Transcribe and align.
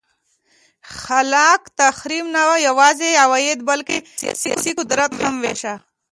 خلاق 0.99 1.61
تخریب 1.81 2.25
نه 2.35 2.41
یوازې 2.67 3.09
عواید 3.23 3.59
بلکه 3.69 3.95
سیاسي 4.45 4.71
قدرت 4.79 5.11
هم 5.23 5.35
وېشه. 5.43 5.73